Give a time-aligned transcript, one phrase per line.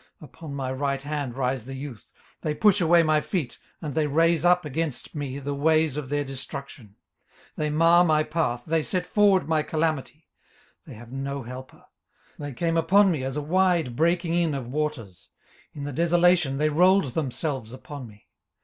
[0.19, 2.09] 18:030:012 Upon my right hand rise the youth;
[2.41, 6.23] they push away my feet, and they raise up against me the ways of their
[6.23, 6.95] destruction.
[7.49, 10.27] 18:030:013 They mar my path, they set forward my calamity,
[10.87, 11.85] they have no helper.
[12.39, 15.33] 18:030:014 They came upon me as a wide breaking in of waters:
[15.71, 18.27] in the desolation they rolled themselves upon me.